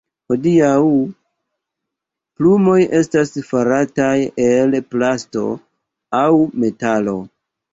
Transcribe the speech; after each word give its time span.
Hodiaŭ, 0.31 0.77
plumoj 2.39 2.79
estas 3.01 3.35
farataj 3.51 4.17
el 4.49 4.75
plasto 4.95 5.45
aŭ 6.23 6.27
metalo. 6.65 7.19